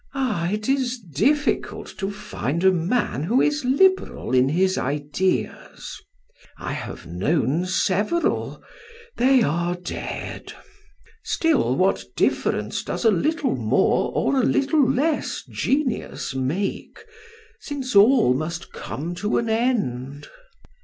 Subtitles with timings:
[0.15, 6.01] Ah, it is difficult to find a man who is liberal in his ideas!
[6.57, 8.63] I have known several,
[9.17, 10.53] they are dead.
[11.23, 16.97] Still, what difference does a little more or a little less genius make,
[17.59, 20.27] since all must come to an end?"